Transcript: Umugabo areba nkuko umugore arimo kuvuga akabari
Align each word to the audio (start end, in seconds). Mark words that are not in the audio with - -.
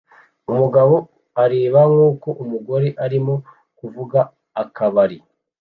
Umugabo 0.51 0.95
areba 1.43 1.79
nkuko 1.91 2.29
umugore 2.43 2.87
arimo 3.05 3.35
kuvuga 3.79 4.19
akabari 4.63 5.17